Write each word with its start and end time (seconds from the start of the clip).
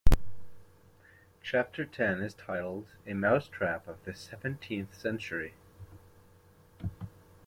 Chapter 1.43 1.85
ten 1.85 2.21
is 2.23 2.33
titled 2.33 2.87
"A 3.05 3.13
Mousetrap 3.13 3.87
of 3.87 4.03
the 4.03 4.15
Seventeenth 4.15 4.99
Century". 4.99 5.53